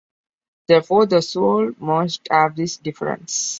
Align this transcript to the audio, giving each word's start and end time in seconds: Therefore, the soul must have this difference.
Therefore, 0.67 1.05
the 1.05 1.21
soul 1.21 1.73
must 1.79 2.27
have 2.31 2.55
this 2.55 2.77
difference. 2.77 3.49